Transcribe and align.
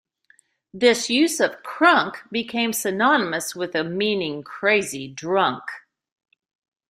This 0.73 1.11
use 1.11 1.39
of 1.39 1.61
"crunk" 1.61 2.27
became 2.31 2.73
synonymous 2.73 3.55
with 3.55 3.73
the 3.73 3.83
meaning 3.83 4.41
"crazy 4.41 5.07
drunk". 5.07 5.61